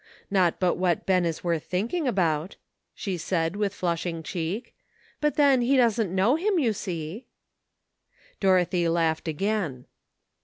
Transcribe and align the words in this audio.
Not 0.31 0.59
but 0.59 0.77
what 0.79 1.05
Ben 1.05 1.25
is 1.25 1.43
worth 1.43 1.63
thinking 1.65 2.07
about," 2.07 2.55
she 2.95 3.17
said, 3.17 3.55
with 3.55 3.71
flushing 3.71 4.23
cheek; 4.23 4.73
"but 5.19 5.35
then 5.35 5.61
he 5.61 5.77
doesn't 5.77 6.11
know 6.11 6.37
him, 6.37 6.57
you 6.57 6.73
see." 6.73 7.27
Dorothy 8.39 8.87
laughed 8.89 9.27
again. 9.27 9.85